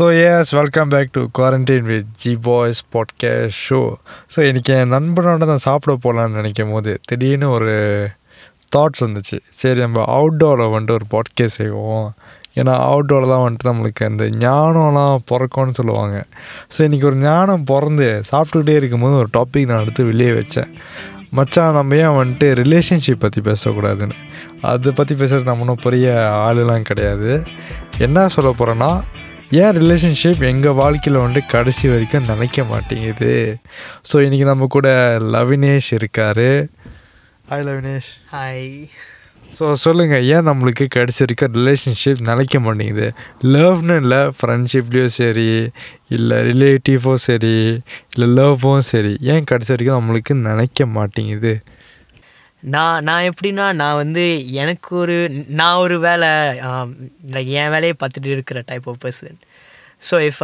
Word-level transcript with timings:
So 0.00 0.06
yes 0.26 0.50
welcome 0.56 0.90
back 0.92 1.10
to 1.12 1.22
quarantine 1.38 1.86
with 1.88 2.06
G 2.20 2.30
boys 2.46 2.78
podcast 2.94 3.58
show 3.64 3.80
so 4.32 4.38
இன்றைக்கி 4.50 4.72
என் 4.76 4.92
நண்பனோட 4.94 5.46
தான் 5.50 5.62
சாப்பிட 5.64 5.92
போகலான்னு 6.04 6.38
நினைக்கும் 6.38 6.72
போது 6.74 6.92
திடீர்னு 7.08 7.50
ஒரு 7.50 7.72
தாட்ஸ் 8.76 9.02
வந்துச்சு. 9.06 9.38
சரி 9.48 9.80
நம்ம 9.80 10.04
அவுட்டோரில் 10.16 10.72
வந்துட்டு 10.74 10.96
ஒரு 10.98 11.06
பாட்காஸ்ட் 11.14 11.58
செய்வோம். 11.60 12.06
ஏன்னா 12.54 12.76
அவுட்டோரில் 12.86 13.32
தான் 13.34 13.44
வந்துட்டு 13.46 13.70
நம்மளுக்கு 13.70 14.08
அந்த 14.10 14.24
ஞானம்லாம் 14.46 15.18
பிறக்கும்னு 15.32 15.76
சொல்லுவாங்க. 15.80 16.16
ஸோ 16.74 16.80
இன்றைக்கி 16.88 17.08
ஒரு 17.12 17.20
ஞானம் 17.26 17.64
பிறந்து 17.64 18.08
சாப்பிட்டுக்கிட்டே 18.32 18.78
இருக்கும்போது 18.82 19.20
ஒரு 19.22 19.30
டாபிக் 19.38 19.70
நான் 19.72 19.84
எடுத்து 19.86 20.10
வெளியே 20.12 20.32
வச்சேன். 20.40 20.72
மச்சான் 21.38 21.78
நம்ம 21.80 21.96
ஏன் 21.96 22.18
வந்துட்டு 22.22 22.50
ரிலேஷன்ஷிப் 22.62 23.24
பற்றி 23.26 23.42
பேசக்கூடாதுன்னு? 23.52 24.18
அதை 24.72 24.92
பற்றி 24.92 25.14
பேசுகிறது 25.14 25.50
நம்ம 25.52 25.66
ஒன்றும் 25.66 25.86
பெரிய 25.88 26.08
ஆளுலாம் 26.48 26.90
கிடையாது. 26.92 27.32
என்ன 28.06 28.28
சொல்ல 28.28 28.50
போகிறேன்னா 28.50 28.92
ஏன் 29.58 29.72
ரிலேஷன்ஷிப் 29.78 30.42
எங்கள் 30.48 30.76
வாழ்க்கையில் 30.80 31.16
வந்துட்டு 31.22 31.50
கடைசி 31.52 31.84
வரைக்கும் 31.88 32.28
நினைக்க 32.32 32.64
மாட்டேங்குது? 32.64 33.30
ஸோ 34.08 34.16
இன்றைக்கி 34.24 34.44
நம்ம 34.44 34.66
கூட 34.66 34.88
லவினேஷ் 35.34 35.88
இருக்கார். 35.96 36.48
ஹாய் 37.48 37.64
லவினேஷ். 37.68 38.10
ஹாய் 38.34 38.68
ஸோ 39.58 39.72
சொல்லுங்கள் 39.84 40.26
ஏன் 40.34 40.46
நம்மளுக்கு 40.48 40.84
கடைசி 40.96 41.20
வரைக்கும் 41.24 41.54
ரிலேஷன்ஷிப் 41.58 42.22
நினைக்க 42.30 42.60
மாட்டேங்குது? 42.66 43.06
லவ்னு 43.54 43.96
இல்லை 44.02 44.20
ஃப்ரெண்ட்ஷிப்லேயும் 44.38 45.14
சரி 45.18 45.48
இல்லை 46.16 46.38
ரிலேட்டிவோ 46.50 47.14
சரி 47.26 47.56
இல்லை 48.12 48.28
லவ்வும் 48.38 48.86
சரி 48.92 49.12
ஏன் 49.32 49.48
கடைசி 49.52 49.72
வரைக்கும் 49.74 49.98
நம்மளுக்கு 50.00 50.36
நினைக்க 50.48 50.86
மாட்டேங்குது? 50.98 51.54
நான் 52.62 53.04
நான் 53.04 53.30
எப்படின்னா 53.30 53.72
நான் 53.72 53.96
வந்து 53.96 54.52
எனக்கு 54.52 54.96
ஒரு 54.96 55.44
நான் 55.48 55.76
ஒரு 55.76 56.00
வேலை 56.00 56.28
லைக் 57.30 57.50
என் 57.50 57.70
வேலையை 57.70 57.94
பார்த்துட்டு 58.00 58.26
இருக்கிற 58.26 58.62
type 58.66 58.88
of 58.88 59.06
person 59.06 59.38
so 60.10 60.20
if 60.20 60.42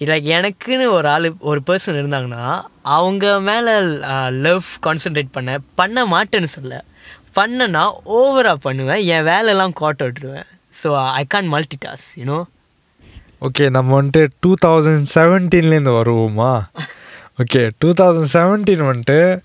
like 0.00 0.24
எனக்குன்னு 0.24 0.90
ஒரு 0.90 1.08
ஆள் 1.08 1.34
ஒரு 1.38 1.62
பர்சன் 1.66 1.98
இருந்தாங்கன்னா 1.98 2.62
அவங்க 2.82 3.40
மேலே 3.40 3.80
லவ் 4.28 4.64
கான்சென்ட்ரேட் 4.86 5.28
பண்ண 5.32 5.58
பண்ண 5.74 6.06
மாட்டேன்னு 6.06 6.44
சொல்ல 6.44 6.84
பண்ணனா 7.36 7.90
ஓவராக 8.04 8.54
பண்ணுவேன் 8.54 9.04
என் 9.04 9.24
வேலையெல்லாம் 9.24 9.72
காட்ட 9.72 10.08
விட்டுருவேன் 10.08 10.48
so 10.82 11.10
I 11.12 11.24
can 11.24 11.46
multitask 11.84 12.06
you know 12.16 12.44
okay 13.40 13.70
நம்ம 13.70 14.02
வந்துட்டு 14.02 14.28
டூ 14.40 14.54
தௌசண்ட் 14.66 15.06
செவன்டீன்லேருந்து 15.14 15.90
வருவோமா? 15.90 16.62
ஓகே 17.38 17.70
டூ 17.78 17.92
தௌசண்ட் 18.00 18.32
செவன்டீன் 18.32 18.84
வந்துட்டு 18.86 19.42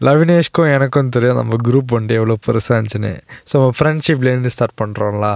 லவினேஷ்க்கும் 0.00 0.72
எனக்கும் 0.72 1.08
தெரியும் 1.08 1.38
நம்ம 1.40 1.56
குரூப் 1.68 1.94
வந்துட்டு 1.94 2.18
எவ்வளோ 2.20 2.36
பெருசாக 2.46 2.74
இருந்துச்சுன்னு 2.74 3.12
ஸோ 3.48 3.52
நம்ம 3.52 3.74
ஃப்ரெண்ட்ஷிப்லேருந்து 3.78 4.52
ஸ்டார்ட் 4.54 4.78
பண்ணுறோம்ல 4.82 5.28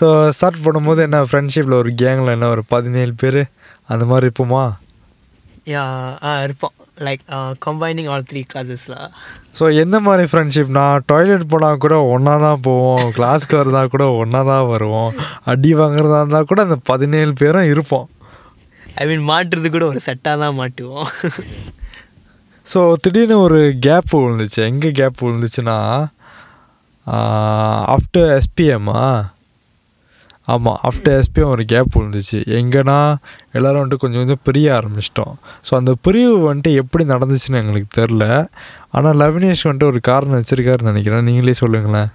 ஸோ 0.00 0.06
ஸ்டார்ட் 0.30 0.64
பண்ணும்போது 0.66 1.02
என்ன 1.02 1.20
ஃப்ரெண்ட்ஷிப்பில் 1.30 1.80
ஒரு 1.82 1.92
கேங்கில் 2.02 2.34
என்ன 2.36 2.48
ஒரு 2.48 2.64
பதினேழு 2.74 3.14
பேர் 3.22 3.40
அந்த 3.88 4.04
மாதிரி 4.04 4.26
இருப்போமா? 4.28 4.64
ஆ 6.22 6.32
இருப்போம். 6.46 6.74
லைக் 7.06 7.22
கம்பைனிங் 7.66 8.08
ஆல் 8.12 8.26
த்ரீ 8.30 8.40
கிளாஸஸில் 8.52 8.98
ஸோ 9.58 9.64
எந்த 9.82 9.96
மாதிரி 10.00 10.24
ஃப்ரெண்ட்ஷிப் 10.30 10.70
நான் 10.78 11.04
டாய்லெட் 11.06 11.50
போனால் 11.52 11.82
கூட 11.84 11.96
ஒன்றா 12.14 12.34
தான் 12.44 12.62
போவோம். 12.62 13.04
கிளாஸ்க்கு 13.16 13.58
வரதா 13.60 13.82
கூட 13.86 14.04
ஒன்றா 14.22 14.42
தான் 14.52 14.68
வருவோம். 14.72 15.10
அடி 15.52 15.72
வாங்குறதா 15.74 16.20
இருந்தால் 16.22 16.50
கூட 16.52 16.62
அந்த 16.62 16.78
பதினேழு 16.90 17.32
பேரும் 17.42 17.70
இருப்போம். 17.72 18.06
ஐ 18.96 19.06
மீன் 19.06 19.26
மாட்டுறது 19.32 19.70
கூட 19.70 19.86
ஒரு 19.92 20.00
செட்டாக 20.08 20.38
தான் 20.44 20.58
மாட்டுவோம். 20.60 21.08
ஸோ 22.72 22.80
திடீர்னு 23.02 23.36
ஒரு 23.46 23.60
கேப் 23.86 24.12
விழுந்துச்சு. 24.16 24.60
எங்கே 24.70 24.90
கேப் 25.00 25.22
விழுந்துச்சுன்னா 25.24 25.78
ஆஃப்டர் 27.96 28.28
எஸ்பிஎம்மா 28.36 29.00
ஆமாம் 30.54 30.78
ஆஃப்டர் 30.88 31.16
எஸ்பிஎம் 31.20 31.52
ஒரு 31.54 31.64
கேப் 31.72 31.94
விழுந்துச்சு. 31.96 32.38
எங்கன்னா 32.58 32.98
எல்லோரும் 33.56 33.80
வந்துட்டு 33.80 34.02
கொஞ்சம் 34.02 34.22
கொஞ்சம் 34.22 34.42
பிரிய 34.48 34.66
ஆரம்பிச்சிட்டோம். 34.78 35.34
ஸோ 35.66 35.72
அந்த 35.78 35.92
பிரிவு 36.06 36.34
வந்துட்டு 36.48 36.72
எப்படி 36.82 37.04
நடந்துச்சுன்னு 37.12 37.60
எங்களுக்கு 37.62 37.90
தெரில. 38.00 38.24
ஆனால் 38.96 39.18
லவினேஷ் 39.22 39.64
வந்துட்டு 39.68 39.90
ஒரு 39.92 40.00
காரணம் 40.10 40.38
வச்சுருக்காருன்னு 40.40 40.92
நினைக்கிறேன். 40.92 41.26
நீங்களே 41.30 41.56
சொல்லுங்களேன். 41.62 42.10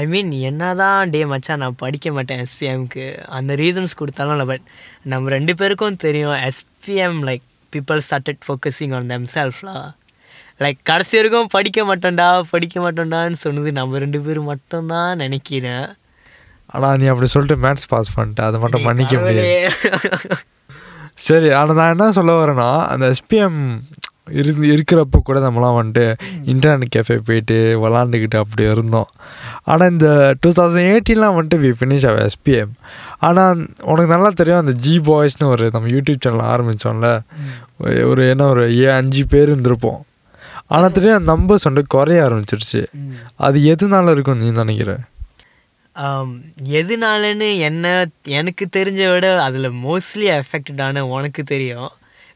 ஐ 0.00 0.02
மீன் 0.12 0.30
என்ன 0.50 0.72
தான் 0.80 1.10
டே 1.14 1.20
மச்சான் 1.32 1.62
நான் 1.62 1.80
படிக்க 1.84 2.08
மாட்டேன் 2.16 2.42
எஸ்பிஎம்க்கு 2.44 3.06
அந்த 3.38 3.54
ரீசன்ஸ் 3.62 3.98
கொடுத்தாலும் 4.00 4.34
இல்லை 4.36 4.46
பட் 4.52 4.66
நம்ம 5.12 5.30
ரெண்டு 5.36 5.54
பேருக்கும் 5.60 6.02
தெரியும் 6.06 6.36
SPM 6.50 7.20
like 7.28 7.46
people 7.74 8.00
started 8.08 8.42
focusing 8.46 8.94
on 8.98 9.10
them 9.12 9.26
செல்ஃப்லா 9.36 9.76
like 10.62 10.80
கடைசி 10.90 11.16
வரைக்கும் 11.18 11.52
படிக்க 11.56 11.80
மாட்டோம்டா 11.88 12.28
படிக்க 12.54 12.76
மாட்டோம்டான்னு 12.84 13.38
சொன்னது 13.44 13.70
நம்ம 13.78 13.98
ரெண்டு 14.04 14.18
பேரும் 14.24 14.50
மட்டும்தான் 14.52 15.20
நினைக்கிறேன். 15.24 15.86
ஆனால் 16.74 16.98
நீ 17.02 17.06
அப்படி 17.12 17.28
சொல்லிட்டு 17.34 17.56
மேத்ஸ் 17.64 17.90
பாஸ் 17.92 18.14
பண்ணிட்ட. 18.16 18.42
அதை 18.48 18.58
மட்டும் 18.64 18.84
மன்னிக்க 18.88 19.14
முடியாது. 19.22 19.54
சரி 21.26 21.48
ஆனால் 21.60 21.78
நான் 21.78 21.94
என்ன 21.94 22.12
சொல்ல 22.18 22.34
வரேன்னா 22.40 22.68
அந்த 22.92 23.06
எஸ்பிஎம் 23.14 23.58
இருந்து 24.38 24.66
இருக்கிறப்போ 24.74 25.18
கூட 25.28 25.38
நம்மலாம் 25.46 25.76
வந்துட்டு 25.78 26.04
இன்டர்நெட் 26.52 26.92
கேஃபே 26.96 27.16
போயிட்டு 27.28 27.56
விளாண்டுக்கிட்டு 27.82 28.38
அப்படி 28.42 28.64
இருந்தோம். 28.74 29.08
ஆனால் 29.70 29.90
இந்த 29.94 30.08
டூ 30.40 30.50
தௌசண்ட் 30.58 30.88
எயிட்டீன்லாம் 30.92 31.36
வந்துட்டு 31.38 31.60
வி 31.64 31.72
ஃபினிஷ் 31.80 32.06
ஆகும் 32.10 32.26
எஸ்பிஎம் 32.30 32.72
ஆனால் 33.28 33.62
உனக்கு 33.90 34.12
நல்லா 34.14 34.30
தெரியும் 34.40 34.62
அந்த 34.64 34.74
ஜி 34.84 34.94
பாய்ஸ்னு 35.08 35.50
ஒரு 35.54 35.66
நம்ம 35.74 35.90
யூடியூப் 35.96 36.22
சேனல் 36.26 36.46
ஆரம்பித்தோம்ல 36.52 37.10
ஒரு 38.12 38.22
என்ன 38.32 38.46
ஒரு 38.54 38.64
ஏ 38.78 38.86
அஞ்சு 39.00 39.24
பேர் 39.34 39.52
இருந்திருப்போம். 39.52 40.00
ஆனால் 40.74 40.94
தெரியும் 40.96 41.18
அந்த 41.18 41.28
நம்பர்ஸ் 41.34 41.66
வந்துட்டு 41.66 41.94
குறைய 41.94 42.26
ஆரம்பிச்சிருச்சு. 42.26 42.82
அது 43.46 43.58
எதுனால 43.72 44.12
இருக்கும் 44.14 44.42
நீ 44.42 44.48
நினைக்கிற? 44.58 44.92
எதுனாலன்னு 46.80 47.48
என்ன 47.68 47.86
எனக்கு 48.38 48.64
தெரிஞ்ச 48.76 49.00
விட 49.12 49.26
அதில் 49.46 49.68
மோஸ்ட்லி 49.86 50.26
எஃபெக்டடான 50.36 51.02
உனக்கு 51.14 51.42
தெரியும். 51.52 51.90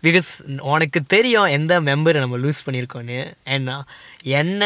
பிகாஸ் 0.04 0.31
உனக்கு 0.72 1.00
தெரியும் 1.15 1.48
எந்த 1.59 1.75
மெம்பரை 1.88 2.19
நம்ம 2.25 2.38
லூஸ் 2.44 2.65
பண்ணியிருக்கோன்னு 2.66 3.19
ஏன்னா 3.54 3.76
என்ன 4.41 4.62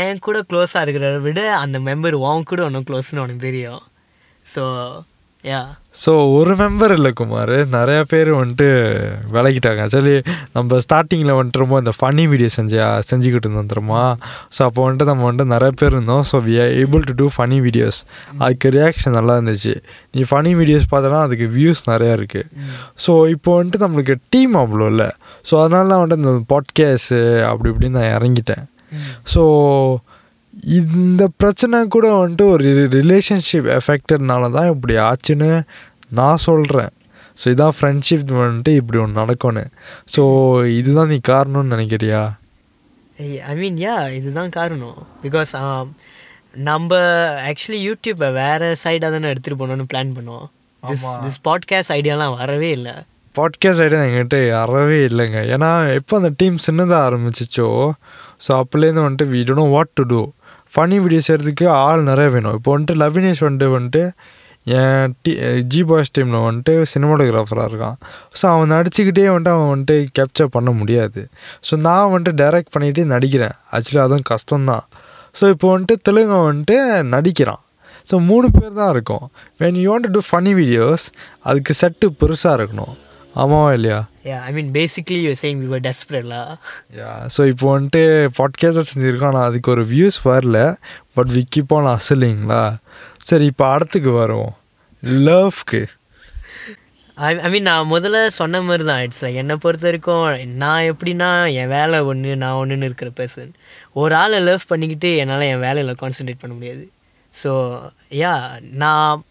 என் 0.00 0.22
கூட 0.26 0.40
க்ளோஸாக 0.50 0.84
இருக்கிறத 0.84 1.18
விட 1.26 1.42
அந்த 1.62 1.78
மெம்பர் 1.88 2.16
உன் 2.28 2.48
கூட 2.50 2.62
ஒன்றும் 2.68 2.86
க்ளோஸ்னு 2.90 3.24
உனக்கு 3.24 3.46
தெரியும். 3.48 3.82
ஸோ 4.54 4.62
ஸோ 6.02 6.12
ஒரு 6.36 6.52
மெம்பர் 6.60 6.92
இல்லை 6.96 7.10
குமார். 7.18 7.52
நிறையா 7.74 8.00
பேர் 8.12 8.30
வந்துட்டு 8.38 8.66
விலகிட்டாங்க. 9.34 9.82
சரி 9.92 10.14
நம்ம 10.56 10.78
ஸ்டார்டிங்கில் 10.84 11.36
வந்துட்டுருமோ 11.38 11.76
இந்த 11.82 11.92
ஃபன்னி 11.98 12.24
வீடியோ 12.32 12.50
செஞ்சா 12.56 12.86
செஞ்சுக்கிட்டு 13.10 13.46
இருந்தோம் 13.46 13.70
தெரியுமா? 13.72 14.02
ஸோ 14.56 14.60
அப்போ 14.68 14.80
வந்துட்டு 14.86 15.08
நம்ம 15.10 15.24
வந்துட்டு 15.28 15.54
நிறைய 15.54 15.72
பேர் 15.80 15.94
இருந்தோம். 15.96 16.24
So 16.30 16.38
we 16.48 16.56
are 16.64 16.72
able 16.82 17.06
to 17.10 17.14
do 17.20 17.28
funny 17.36 17.58
videos 17.66 17.98
அதுக்கு 18.42 18.74
ரியாக்ஷன் 18.78 19.16
நல்லா 19.18 19.36
இருந்துச்சு. 19.38 19.74
நீ 20.16 20.22
ஃபன்னி 20.30 20.52
வீடியோஸ் 20.60 20.90
பார்த்தோன்னா 20.94 21.22
அதுக்கு 21.28 21.48
வியூஸ் 21.58 21.82
நிறையா 21.92 22.14
இருக்குது 22.20 22.50
ஸோ 23.06 23.14
இப்போ 23.36 23.52
வந்துட்டு 23.60 23.84
நம்மளுக்கு 23.86 24.16
டீம் 24.34 24.56
அவ்வளோ 24.64 24.88
இல்லை. 24.94 25.10
ஸோ 25.50 25.54
அதனால 25.62 26.00
வந்துட்டு 26.02 26.24
இந்த 26.24 26.36
பாட்காஸ்ட்டு 26.54 27.20
அப்படி 27.52 27.70
இப்படின்னு 27.74 27.98
நான் 28.00 28.14
இறங்கிட்டேன். 28.18 28.64
ஸோ 29.34 29.44
இந்த 30.62 31.28
பிரச்சனை 31.36 31.88
கூட 31.88 32.06
வந்துட்டு 32.12 32.46
ஒரு 32.50 32.64
ரிலேஷன்ஷிப் 32.88 33.68
எஃபெக்டட்னால 33.78 34.50
தான் 34.50 34.70
இப்படி 34.74 34.94
ஆச்சுன்னு 34.94 35.50
நான் 36.10 36.36
சொல்கிறேன் 36.36 36.92
ஸோ 37.38 37.50
இதான் 37.54 37.74
ஃப்ரெண்ட்ஷிப் 37.78 38.30
வந்துட்டு 38.32 38.72
இப்படி 38.76 38.98
ஒன்று 38.98 39.20
நடக்கணும் 39.22 39.70
ஸோ 40.16 40.22
இதுதான் 40.70 41.08
நீ 41.08 41.20
காரணம்னு 41.28 41.72
நினைக்கிறியா? 41.74 42.20
ஐ 43.18 43.54
மீன் 43.56 43.76
யா 43.76 44.10
இதுதான் 44.10 44.50
காரணம். 44.50 44.98
பிகாஸ் 45.22 45.52
நம்ம 46.54 46.90
ஆக்சுவலி 47.50 47.80
யூடியூப்பை 47.88 48.32
வேறு 48.32 48.76
சைடாக 48.84 49.10
தானே 49.10 49.30
எடுத்துகிட்டு 49.32 49.60
போகணுன்னு 49.62 49.90
பிளான் 49.92 50.14
பண்ணோம் 50.16 50.46
திஸ் 50.88 51.04
திஸ் 51.24 51.40
பாட்காஸ்ட் 51.44 51.92
ஐடியாலாம் 51.92 52.36
வரவே 52.38 52.70
இல்லை. 52.70 52.94
பாட்காஸ்ட் 53.34 53.82
ஐடியா 53.82 54.02
எங்கிட்ட 54.02 54.36
அறவே 54.62 54.98
இல்லைங்க. 55.08 55.38
ஏன்னா 55.54 55.94
எப்போ 55.94 56.16
அந்த 56.16 56.30
டீம் 56.36 56.58
சின்னதாக 56.66 57.04
ஆரம்பிச்சிச்சோ 57.08 57.68
ஸோ 58.46 58.50
அப்போலேருந்து 58.60 59.04
வந்துட்டு 59.06 59.26
we 59.32 59.42
don't 59.48 59.74
what 59.76 59.94
to 59.94 60.02
do 60.02 60.22
funny 60.74 60.96
video 61.04 61.22
செய்கிறதுக்கு 61.26 61.66
ஆள் 61.84 62.08
நிறைய 62.10 62.28
வேணும். 62.34 62.56
இப்போ 62.58 62.70
வந்துட்டு 62.74 62.96
லவினேஷ் 63.02 63.44
வந்துட்டு 63.46 63.68
வந்துட்டு 63.76 64.02
என் 64.78 65.12
டி 65.24 65.32
ஜி 65.72 65.80
பாய்ஸ் 65.88 66.12
டீமில் 66.16 66.44
வந்துட்டு 66.46 66.72
சினிமாட்டோகிராஃபராக 66.92 67.68
இருக்கான். 67.70 67.98
ஸோ 68.38 68.44
அவன் 68.52 68.72
நடிச்சுக்கிட்டே 68.74 69.26
வந்துட்டு 69.32 69.52
அவன் 69.56 69.70
வந்துட்டு 69.74 69.96
கேப்சர் 70.18 70.50
பண்ண 70.56 70.70
முடியாது. 70.80 71.22
ஸோ 71.68 71.76
நான் 71.86 72.10
வந்துட்டு 72.14 72.40
டைரக்ட் 72.42 72.72
பண்ணிகிட்டே 72.76 73.04
நடிக்கிறேன். 73.14 73.56
ஆக்சுவலி 73.74 74.02
அதுவும் 74.06 74.26
கஷ்டம்தான். 74.32 74.84
ஸோ 75.38 75.44
இப்போ 75.54 75.68
வந்துட்டு 75.74 75.96
தெலுங்கு 76.08 76.36
வந்துட்டு 76.48 76.78
நடிக்கிறான். 77.14 77.62
ஸோ 78.10 78.14
மூணு 78.30 78.46
பேர் 78.56 78.76
தான் 78.80 78.92
இருக்கும். 78.96 79.24
When 79.62 79.80
you 79.82 79.88
want 79.92 80.14
to 80.18 80.22
funny 80.30 80.54
videos 80.60 81.06
அதுக்கு 81.50 81.72
செட்டு 81.82 82.08
பெருசாக 82.22 82.58
இருக்கணும். 82.60 82.94
ஆமாவா 83.42 83.70
இல்லையா? 83.72 83.98
Yeah 84.28 84.36
I 84.48 84.50
mean 84.56 84.70
basically 84.76 85.18
you 85.26 85.32
same 85.42 85.58
வர் 85.72 85.84
டெஸ்பரேட்லா 85.88 86.40
யா 87.00 87.10
ஸோ 87.34 87.40
இப்போ 87.52 87.66
வந்துட்டு 87.74 88.02
பாட்காஸ்டாக 88.38 88.84
செஞ்சுருக்கோம். 88.90 89.32
ஆனால் 89.32 89.48
அதுக்கு 89.50 89.70
ஒரு 89.74 89.84
வியூஸ் 89.92 90.18
வரல. 90.30 90.60
பட் 91.16 91.32
வி 91.36 91.42
கீப் 91.56 91.74
ஆன் 91.78 91.90
அசலிங்களா 91.96 92.62
சரி 93.30 93.46
இப்போ 93.52 93.66
அடுத்துக்கு 93.74 94.12
வருவோம். 94.22 94.54
லவ்க்கு 95.28 95.82
ஐ 97.18 97.28
ஐ 97.46 97.50
மீன் 97.52 97.68
நான் 97.70 97.90
முதல்ல 97.92 98.18
சொன்ன 98.38 98.60
மாதிரி 98.60 98.84
தான். 98.88 99.02
இட்ஸ் 99.04 99.22
லைக் 99.24 99.40
என்னை 99.42 99.56
பொறுத்த 99.62 99.86
வரைக்கும் 99.88 100.24
நான் 100.64 100.88
எப்படின்னா 100.92 101.30
என் 101.60 101.72
வேலை 101.76 101.98
ஒன்று 102.10 102.32
நான் 102.42 102.58
ஒன்றுன்னு 102.62 102.88
இருக்கிற 102.88 103.10
பர்சன் 103.20 103.52
ஒரு 104.02 104.14
ஆளை 104.22 104.40
லவ் 104.48 104.68
பண்ணிக்கிட்டு 104.68 105.10
என்னால் 105.22 105.48
என் 105.52 105.64
வேலையில் 105.66 106.00
கான்சென்ட்ரேட் 106.02 106.42
பண்ண 106.42 106.54
முடியாது. 106.56 106.84
ஸோ 107.34 107.52
யா 108.22 108.34
நான் 108.82 109.24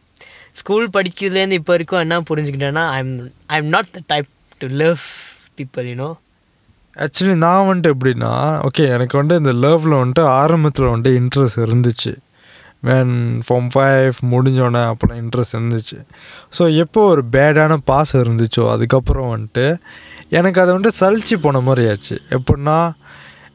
ஸ்கூல் 0.60 0.86
படிக்கிறதுலேருந்து 0.98 1.60
இப்போ 1.62 1.74
வரைக்கும் 1.76 2.04
என்ன 2.06 2.20
புரிஞ்சுக்கிட்டேன்னா 2.30 2.84
I'm 3.00 3.16
I'm 3.58 3.72
not 3.76 3.90
the 3.98 4.02
type 4.12 4.30
to 4.62 4.68
love 4.84 5.02
people 5.58 5.88
you know 5.92 6.12
actually 7.04 7.36
நான் 7.46 7.66
வந்துட்டு 7.70 7.94
எப்படின்னா 7.94 8.34
ஓகே 8.68 8.84
எனக்கு 8.96 9.18
வந்துட்டு 9.18 9.42
இந்த 9.44 9.54
லவ்வில் 9.64 9.98
வந்துட்டு 10.02 10.24
ஆரம்பத்தில் 10.42 10.92
வந்துட்டு 10.92 11.18
இன்ட்ரெஸ்ட் 11.22 11.60
இருந்துச்சு. 11.66 12.14
வேன் 12.88 13.14
ஃபார்ம் 13.46 13.70
ஃபைவ் 13.74 14.18
முடிஞ்சோடனே 14.34 14.82
அப்போலாம் 14.92 15.20
இன்ட்ரெஸ்ட் 15.24 15.56
இருந்துச்சு. 15.58 15.98
ஸோ 16.58 16.64
எப்போ 16.84 17.02
ஒரு 17.14 17.22
பேடான 17.36 17.78
பாசம் 17.92 18.22
இருந்துச்சோ 18.26 18.66
அதுக்கப்புறம் 18.74 19.30
வந்துட்டு 19.36 19.66
எனக்கு 20.38 20.62
அதை 20.62 20.72
வந்துட்டு 20.76 21.00
சலிச்சு 21.02 21.36
போன 21.46 21.62
மாதிரி 21.68 21.84
ஆச்சு. 21.94 22.16
எப்படின்னா 22.38 22.78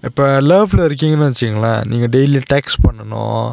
இப்போ 0.08 0.26
லவ்வில் 0.50 0.86
இருக்கீங்கன்னு 0.88 1.30
வச்சிங்களேன் 1.30 1.80
நீங்கள் 1.90 2.12
டெய்லி 2.16 2.40
டெக்ஸ்ட் 2.52 2.84
பண்ணணும். 2.86 3.48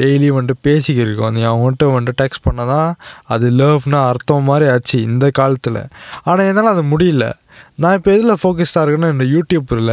டெய்லி 0.00 0.28
வந்துட்டு 0.36 0.64
பேசிக்கிருக்கோம். 0.66 1.32
நீ 1.36 1.40
அவங்ககிட்ட 1.50 1.86
வந்துட்டு 1.94 2.20
டெக்ஸ்ட் 2.22 2.44
பண்ணால் 2.46 2.70
தான் 2.74 2.90
அது 3.34 3.46
லவ்னா 3.60 4.00
அர்த்தம் 4.10 4.48
மாதிரி 4.50 4.66
ஆச்சு 4.74 4.96
இந்த 5.08 5.26
காலத்தில். 5.38 5.80
ஆனால் 6.28 6.46
என்னால் 6.50 6.72
அது 6.74 6.84
முடியல. 6.92 7.26
நான் 7.82 7.96
இப்போ 7.98 8.10
எதில் 8.16 8.40
ஃபோக்கஸ்டாக 8.42 8.82
இருக்குன்னா 8.84 9.10
என்னோடய 9.12 9.32
யூடியூப்பில் 9.36 9.90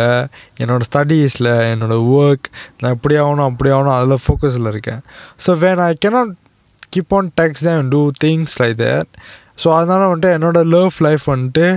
என்னோடய 0.61 0.87
ஸ்டடீஸில் 0.89 1.51
என்னோடய 1.71 2.05
ஒர்க் 2.19 2.47
நான் 2.81 2.95
இப்படி 2.97 3.15
ஆகணும் 3.23 3.47
அப்படி 3.49 3.69
ஆகணும் 3.77 3.95
அதில் 3.97 4.23
ஃபோக்கஸில் 4.25 4.71
இருக்கேன். 4.73 5.01
So 5.45 5.57
when 5.63 5.81
I 5.87 5.89
cannot 6.05 6.33
keep 6.95 7.15
on 7.19 7.29
texts 7.41 7.65
and 7.73 7.91
do 7.95 8.01
things 8.25 8.55
like 8.63 8.77
that 8.85 9.11
so 9.63 9.67
அதனால் 9.77 10.09
வந்துட்டு 10.11 10.31
என்னோடய 10.37 10.71
லவ் 10.75 10.97
லைஃப் 11.07 11.25
வந்துட்டு 11.33 11.67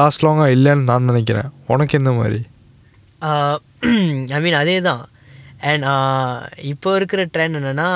லாஸ்ட் 0.00 0.24
லாங்காக 0.26 0.54
இல்லைன்னு 0.56 0.88
நான் 0.90 1.08
நினைக்கிறேன். 1.10 1.48
உனக்கு 1.74 1.98
எந்த 2.00 2.10
மாதிரி? 2.18 2.40
ஐ 4.36 4.40
மீன் 4.44 4.58
அதே 4.62 4.76
தான் 4.88 5.02
அண்ட் 5.60 5.84
uh, 5.84 6.34
இப்போ 6.70 6.88
இருக்கிற 6.96 7.20
ட்ரெண்ட் 7.34 7.58
என்னென்னா 7.58 7.88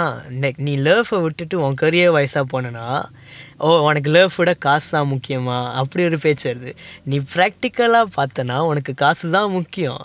நீ 0.66 0.72
லேஃபை 0.86 1.18
விட்டுட்டு 1.24 1.56
உன் 1.64 1.76
கரியர் 1.82 2.14
வயசாக 2.16 2.44
போனேன்னா 2.52 2.86
ஓ 3.64 3.68
உனக்கு 3.88 4.10
லவ் 4.16 4.32
விட 4.38 4.52
காசு 4.66 4.88
தான் 4.94 5.10
முக்கியமா? 5.12 5.58
அப்படி 5.80 6.02
ஒரு 6.08 6.18
பேச்சு 6.24 6.44
வருது. 6.48 6.72
நீ 7.10 7.18
ப்ராக்டிக்கலாக 7.34 8.08
பார்த்தனா 8.16 8.56
உனக்கு 8.70 8.92
காசு 9.02 9.26
தான் 9.36 9.52
முக்கியம். 9.58 10.02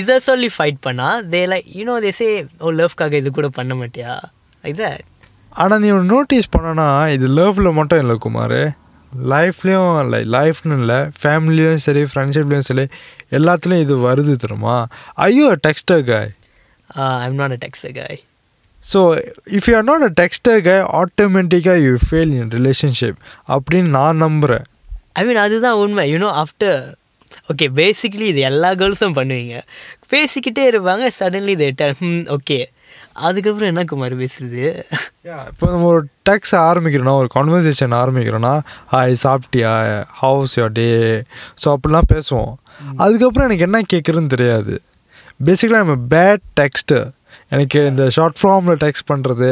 இதை 0.00 0.16
சொல்லி 0.28 0.48
ஃபைட் 0.56 0.80
பண்ணால் 0.86 1.22
தே 1.34 1.42
லைக் 1.52 1.68
யூனோ 1.78 1.94
தேசே 2.06 2.28
ஓ 2.64 2.72
லவ்க்காக 2.80 3.20
இது 3.22 3.30
கூட 3.38 3.50
பண்ண 3.58 3.74
மாட்டியா? 3.82 4.14
இதை 4.64 4.90
ஆனால் 5.52 5.80
நீ 5.84 5.90
ஒன்று 5.96 6.12
நோட்டீஸ் 6.14 6.52
பண்ணனா 6.56 6.88
இது 7.16 7.28
லவ்வில் 7.38 7.76
மட்டும் 7.78 8.02
இல்லை 8.04 8.16
குமார். 8.26 8.58
லைஃப்லேயும் 9.32 10.00
இல்லை 10.04 10.20
லைஃப்னு 10.36 10.78
இல்லை 10.80 10.98
ஃபேமிலியும் 11.20 11.78
சரி 11.86 12.02
ஃப்ரெண்ட்ஷிப்லேயும் 12.10 12.66
சரி 12.70 12.86
எல்லாத்துலேயும் 13.38 13.84
இது 13.86 13.94
வருது 14.08 14.34
தெரியுமா? 14.44 14.76
ஐயோ 15.26 15.48
texter 15.66 16.04
guy 16.10 16.32
I'm 16.96 17.34
not 17.34 17.52
a 17.52 17.56
text 17.56 17.88
guy 17.92 18.18
so 18.84 19.00
if 19.46 19.68
you 19.68 19.76
are 19.76 19.84
not 19.84 20.02
a 20.02 20.12
texter 20.22 20.60
guy 20.60 20.76
ஆட்டோமேட்டிக்காக 21.02 21.78
யூ 21.86 21.96
ஃபெயில் 22.10 22.32
இன் 22.32 22.50
ரிலேஷன்ஷிப் 22.50 23.18
அப்படின்னு 23.48 23.88
நான் 23.88 24.16
நம்புகிறேன் 24.16 24.64
ஐ 25.12 25.24
மீன் 25.24 25.36
அதுதான் 25.36 25.74
உண்மை. 25.74 26.04
யூனோ 26.12 26.30
ஆஃப்டர் 26.42 26.80
ஓகே 27.52 27.66
பேசிக்கலி 27.74 28.26
இது 28.26 28.40
எல்லா 28.40 28.74
கேர்ள்ஸும் 28.74 29.14
பண்ணுவீங்க. 29.14 29.56
பேசிக்கிட்டே 30.10 30.64
இருப்பாங்க 30.70 31.10
சடன்லி 31.18 31.54
தே 31.56 31.68
ம் 32.00 32.24
ஓகே 32.28 32.58
அதுக்கப்புறம் 33.12 33.68
என்ன 33.68 33.84
குமார் 33.84 34.14
பேசுறது 34.14 34.62
இப்போ 35.50 35.66
நம்ம 35.70 35.86
ஒரு 35.86 36.06
டெக்ஸ் 36.30 36.54
ஆரம்பிக்கிறோன்னா 36.54 37.14
ஒரு 37.20 37.28
கான்வர்சேஷன் 37.34 37.94
ஆரம்பிக்கிறோன்னா 38.02 38.52
ஹாய் 38.92 39.16
சாப்பிட்டியா? 39.22 39.72
ஹவுஸ் 40.08 40.58
யோர் 40.58 40.72
டே 40.72 40.86
ஸோ 41.64 41.66
அப்படிலாம் 41.76 42.10
பேசுவோம். 42.14 42.52
அதுக்கப்புறம் 42.98 43.46
எனக்கு 43.48 43.66
என்ன 43.68 43.80
கேட்குறதுன்னு 43.94 44.26
தெரியாது. 44.26 44.74
பேசிக்கலாக 45.44 45.86
ஐம் 45.86 46.06
பேட் 46.14 46.44
டெக்ஸ்ட்டு 46.60 46.98
எனக்கு 47.54 47.78
இந்த 47.86 48.04
ஷார்ட் 48.16 48.38
ஃபார்மில் 48.42 48.78
டெக்ஸ்ட் 48.84 49.10
பண்ணுறது 49.10 49.50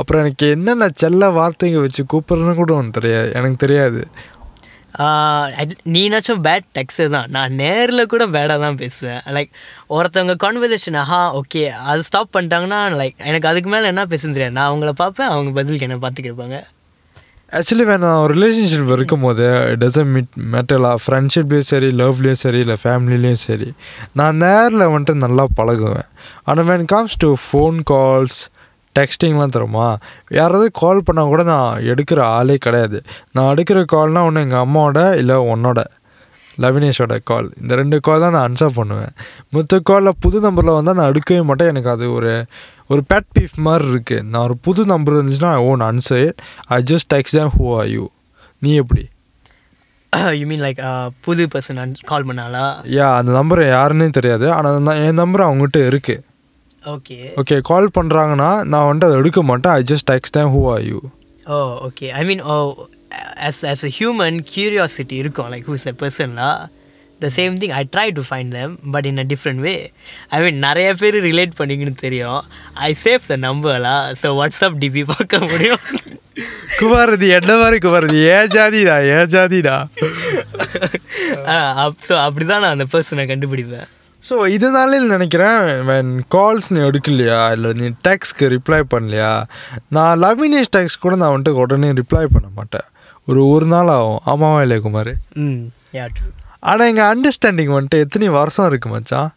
அப்புறம் 0.00 0.22
எனக்கு 0.24 0.46
என்னென்ன 0.56 0.88
செல்ல 1.02 1.30
வார்த்தைங்க 1.38 1.80
வச்சு 1.86 2.02
கூப்பிட்றதுன்னு 2.12 2.60
கூட 2.60 2.74
ஒன்று 2.74 2.96
தெரியாது 2.98 3.30
எனக்கு 3.38 3.58
தெரியாது. 3.64 4.02
நீனாச்சும் 5.94 6.42
பேட் 6.46 6.66
டெக்ஸ்ட்டு 6.78 7.08
தான். 7.14 7.28
நான் 7.36 7.54
நேரில் 7.60 8.10
கூட 8.12 8.24
பேடாக 8.34 8.58
தான் 8.64 8.78
பேசுவேன். 8.82 9.20
லைக் 9.36 9.50
ஒருத்தவங்க 9.96 10.36
கான்வர்சேஷன் 10.44 10.98
ஆஹா 11.02 11.22
ஓகே 11.40 11.62
அது 11.92 12.06
ஸ்டாப் 12.08 12.34
பண்ணிட்டாங்கன்னா 12.36 12.80
லைக் 13.00 13.16
எனக்கு 13.30 13.50
அதுக்கு 13.52 13.70
மேலே 13.74 13.86
என்ன 13.92 14.04
பேசுன்னு 14.12 14.36
தெரியாது. 14.36 14.56
நான் 14.58 14.70
அவங்கள 14.70 14.90
பார்ப்பேன் 15.02 15.32
அவங்க 15.34 15.52
பதிலுக்கு 15.58 15.88
என்ன 15.88 15.98
பார்த்துக்கிருப்பாங்க. 16.04 16.58
ஆக்சுவலி 17.58 17.84
வேணாம் 17.88 18.20
ரிலேஷன்ஷிப் 18.32 18.88
இருக்கும் 18.94 19.24
போது 19.24 19.44
டசன் 19.80 20.10
மீட் 20.14 20.38
மேட்டலா 20.52 20.90
ஃப்ரெண்ட்ஷிப்லேயும் 21.02 21.68
சரி 21.70 21.88
லவ்லேயும் 22.00 22.40
சரி 22.42 22.58
இல்லை 22.64 22.76
ஃபேமிலிலேயும் 22.84 23.42
சரி. 23.48 23.68
நான் 24.18 24.40
நேரில் 24.44 24.84
வந்துட்டு 24.94 25.14
நல்லா 25.24 25.44
பழகுவேன். 25.58 26.08
ஆனால் 26.48 26.66
when 26.70 26.86
comes 26.94 27.16
to 27.24 27.30
phone 27.44 27.78
calls 27.92 28.38
டெக்ஸ்டிங்லாம் 28.98 29.54
தருமா 29.56 29.86
யாராவது 30.38 30.66
கால் 30.82 31.04
பண்ணால் 31.06 31.30
கூட 31.34 31.44
நான் 31.52 31.84
எடுக்கிற 31.92 32.20
ஆளே 32.38 32.56
கிடையாது. 32.66 32.98
நான் 33.36 33.50
எடுக்கிற 33.54 33.80
கால்னால் 33.94 34.26
ஒன்று 34.30 34.44
எங்கள் 34.46 34.64
அம்மாவோட 34.64 35.02
இல்லை 35.22 35.36
உன்னோட 35.52 35.82
லவினேஷோட 36.64 37.14
கால் 37.30 37.46
இந்த 37.60 37.72
ரெண்டு 37.80 37.96
கால் 38.06 38.24
தான் 38.24 38.34
நான் 38.36 38.46
அன்சர் 38.48 38.76
பண்ணுவேன். 38.80 39.14
மற்ற 39.54 39.78
காலில் 39.90 40.20
புது 40.24 40.38
நம்பரில் 40.46 40.76
வந்தால் 40.76 40.98
நான் 40.98 41.10
எடுக்கவே 41.12 41.42
மாட்டேன். 41.48 41.70
எனக்கு 41.72 41.90
அது 41.94 42.06
ஒரு 42.18 42.32
ஒரு 42.92 43.02
பேட் 43.10 43.28
பீஃப் 43.36 43.56
மாதிரி 43.66 43.86
இருக்குது 43.92 44.26
நான் 44.30 44.44
ஒரு 44.48 44.56
புது 44.66 44.82
நம்பர் 44.92 45.14
இருந்துச்சுன்னா 45.16 45.50
I 45.58 45.60
won't 45.70 45.82
answer 45.88 46.28
I 46.76 46.78
just 46.90 47.08
text 47.14 47.36
தான் 47.38 47.52
ஹூ 47.56 47.64
ஆர் 47.78 47.88
யூ 47.94 48.04
நீ 48.62 48.72
எப்படி? 48.82 49.04
யூ 50.40 50.44
மீன் 50.50 50.64
லைக் 50.66 50.80
புது 51.26 51.44
பர்சன் 51.54 51.96
கால் 52.12 52.26
பண்ணாலா 52.30 52.64
யா 52.96 53.08
அந்த 53.20 53.30
நம்பர் 53.38 53.62
யாருன்னே 53.74 54.08
தெரியாது. 54.18 54.46
ஆனால் 54.56 55.02
என் 55.06 55.20
நம்பர் 55.22 55.46
அவங்ககிட்ட 55.48 55.80
இருக்குது 55.92 56.22
ஓகே 56.94 57.18
ஓகே 57.40 57.56
கால் 57.70 57.94
பண்ணுறாங்கன்னா 57.98 58.50
நான் 58.72 58.88
வந்துட்டு 58.88 59.08
அதை 59.10 59.18
எடுக்க 59.22 59.42
மாட்டேன். 59.50 59.74
ஐ 59.78 59.84
ஜஸ்ட் 59.92 60.08
டெக்ஸ் 60.12 60.36
தான் 60.38 60.50
who 60.56 60.60
are 60.74 60.84
you 60.90 60.98
oh 61.54 61.60
okay 61.88 62.08
I 62.20 62.24
mean 62.30 62.44
oh 62.54 62.56
as 63.48 63.56
as 63.72 63.80
a 63.88 63.90
human 63.96 64.34
curiosity 64.52 65.16
இருக்கும். 65.22 65.48
Like 65.52 65.64
who's 65.68 65.84
the 65.88 65.92
person 66.00 66.30
the 67.26 67.30
same 67.36 67.54
thing 67.60 67.72
I 67.80 67.84
try 67.94 68.06
to 68.18 68.22
find 68.30 68.48
them 68.58 68.70
but 68.94 69.04
in 69.10 69.16
a 69.22 69.26
different 69.32 69.60
way. 69.66 69.78
I 70.36 70.44
mean 70.44 70.56
நிறைய 70.66 70.88
பேர் 71.00 71.16
relate 71.28 71.58
பண்ணிங்கன்னு 71.60 72.02
தெரியும். 72.04 72.40
I 72.88 72.90
save 73.04 73.30
the 73.32 73.36
நம்பர்லா 73.46 73.96
so 74.22 74.30
WhatsApp 74.40 74.78
DP 74.84 75.04
பார்க்க 75.12 75.40
முடியும். 75.50 75.82
குமாரதி 76.80 77.26
என்ன 77.38 77.50
மாதிரி 77.62 77.76
குமாரதி? 77.84 78.20
ஏன் 78.36 78.48
ஜாதிடா 78.54 78.96
ஏன் 79.16 79.28
ஜாதிடா? 79.34 79.76
ஸோ 82.08 82.14
அப்படி 82.26 82.44
தான் 82.52 82.64
நான் 82.64 82.74
அந்த 82.76 82.86
பர்சனை 82.94 83.26
கண்டுபிடிப்பேன். 83.32 83.88
ஸோ 84.24 84.34
இதனாலே 84.56 84.98
நினைக்கிறேன் 85.14 85.58
வென் 85.88 86.12
கால்ஸ் 86.34 86.68
நீ 86.74 86.80
எடுக்கலையா 86.88 87.40
இல்லை 87.56 87.70
நீ 87.80 87.86
டெக்ஸ்க்கு 88.06 88.46
ரிப்ளை 88.54 88.78
பண்ணலையா 88.92 89.32
நான் 89.96 90.20
லவ்வினேஷ் 90.24 90.72
டெக்ஸ்ட் 90.76 91.02
கூட 91.04 91.16
நான் 91.22 91.32
வந்துட்டு 91.34 91.60
உடனே 91.64 91.90
ரிப்ளை 92.00 92.24
பண்ண 92.36 92.48
மாட்டேன். 92.58 92.86
ஒரு 93.30 93.42
ஒரு 93.54 93.66
நாள் 93.74 93.90
ஆகும். 93.96 94.22
ஆமாவா 94.32 94.62
இல்லையா 94.64 94.82
குமார்? 94.86 95.12
ம் 95.44 95.60
யா 95.98 96.06
ட்ரூ 96.16 96.26
ஆனால் 96.70 96.90
எங்கள் 96.92 97.08
அண்டர்ஸ்டாண்டிங் 97.12 97.74
வந்துட்டு 97.76 98.04
எத்தனை 98.04 98.28
வருஷம் 98.40 98.68
இருக்கு 98.70 98.90
மச்சான்? 98.94 99.30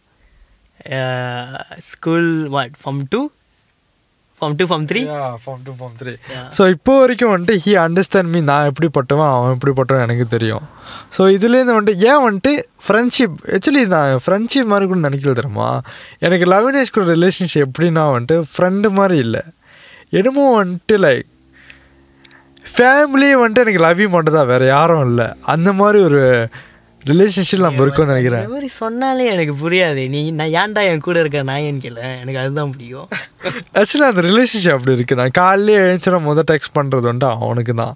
School 1.90 2.30
what 2.54 2.76
form 2.82 3.02
two 3.12 3.20
form 4.40 4.56
two 4.58 4.64
form 4.70 4.84
three 4.90 5.00
form 5.44 5.62
two 5.66 5.72
form 5.78 5.94
three 6.00 6.12
so 6.56 6.62
இப்போ 6.74 6.92
வரைக்கும் 7.00 7.32
வந்துட்டு 7.32 7.54
ஹி 7.64 7.72
அண்டர்ஸ்டாண்ட் 7.84 8.30
மீ 8.34 8.40
நான் 8.50 8.68
எப்படிப்பட்டவன் 8.70 9.30
அவன் 9.36 9.54
எப்படிப்பட்டவன் 9.56 10.04
எனக்கு 10.06 10.26
தெரியும். 10.34 10.64
ஸோ 11.16 11.22
இதுலேருந்து 11.36 11.76
வந்துட்டு 11.76 12.04
ஏன் 12.10 12.22
வந்துட்டு 12.26 12.52
ஃப்ரெண்ட்ஷிப் 12.84 13.34
ஆக்சுவலி 13.56 13.82
நான் 13.94 14.22
ஃப்ரெண்ட்ஷிப் 14.26 14.70
மாதிரி 14.72 14.86
கூட 14.90 15.00
நினைக்கல 15.08 15.34
தெரியுமா? 15.40 15.68
எனக்கு 16.28 16.46
லவ்னேஷ் 16.52 16.94
கூட 16.96 17.06
ரிலேஷன்ஷிப் 17.16 17.66
எப்படின்னா 17.66 18.04
வந்துட்டு 18.14 18.38
ஃப்ரெண்டு 18.52 18.90
மாதிரி 18.98 19.18
இல்லை. 19.26 19.42
என்னமோ 20.18 20.44
வந்துட்டு 20.60 20.96
லைக் 21.06 21.26
ஃபேமிலியே 22.76 23.34
வந்துட்டு 23.42 23.64
எனக்கு 23.66 23.84
லவ் 23.88 24.06
மட்டும் 24.16 24.38
தான் 24.38 24.50
வேறு 24.52 24.66
யாரும் 24.76 25.04
இல்லை. 25.10 25.28
அந்த 25.54 25.68
மாதிரி 25.80 25.98
ஒரு 26.08 26.22
ரிலேஷன்ஷிப் 27.10 27.64
நம்ம 27.66 27.82
இருக்கோம்னு 27.84 28.12
நினைக்கிறேன். 28.12 28.42
இந்த 28.44 28.54
மாதிரி 28.54 28.70
சொன்னாலே 28.82 29.24
எனக்கு 29.34 29.54
புரியாது. 29.62 30.02
நீ 30.14 30.20
நான் 30.38 30.54
ஏன்டா 30.60 30.82
என் 30.90 31.04
கூட 31.06 31.16
இருக்க? 31.22 31.42
நாயன்னு 31.50 31.82
கேள? 31.84 32.00
எனக்கு 32.22 32.40
அதுதான் 32.42 32.72
பிடிக்கும். 32.74 33.08
ஆக்சுவலி 33.80 34.06
அந்த 34.10 34.22
ரிலேஷன்ஷிப் 34.28 34.76
அப்படி 34.76 34.94
இருக்குது 34.96 35.20
நான் 35.20 35.36
காலையிலே 35.40 35.78
எழுந்துச்சுனா 35.82 36.20
முதல் 36.28 36.48
டெக்ஸ்ட் 36.52 36.74
பண்ணுறது 36.78 37.08
வந்துட்டு 37.10 37.30
அவனுக்கு 37.46 37.74
தான். 37.82 37.94